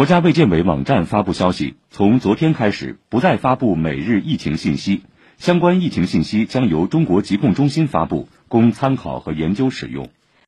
[0.00, 5.02] 国家卫健委网站发布消息从昨天开始不再发布每日疫情信息。
[5.36, 10.08] 相关疫情信息将由中国疾控中心发布供参考和研究使用。